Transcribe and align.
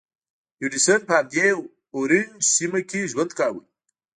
ایډېسن 0.61 0.99
په 1.07 1.13
همدې 1.19 1.47
اورنج 1.95 2.31
سیمه 2.55 2.79
کې 2.89 3.09
ژوند 3.11 3.31
کاوه. 3.37 3.61